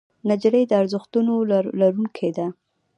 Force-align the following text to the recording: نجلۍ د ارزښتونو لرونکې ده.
نجلۍ 0.29 0.63
د 0.67 0.71
ارزښتونو 0.81 1.33
لرونکې 1.81 2.29
ده. 2.37 2.47